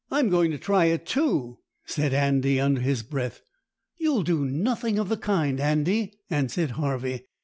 "]"I'm 0.11 0.29
going 0.29 0.49
to 0.49 0.57
try 0.57 0.85
it 0.85 1.05
too," 1.05 1.59
said 1.85 2.11
Andy, 2.11 2.59
under 2.59 2.81
his 2.81 3.03
breath. 3.03 3.41
"You'll 3.97 4.23
do 4.23 4.45
nothing 4.45 4.97
of 4.97 5.09
the 5.09 5.15
kind, 5.17 5.59
Andy," 5.59 6.13
answered 6.27 6.71
Harvey. 6.71 7.27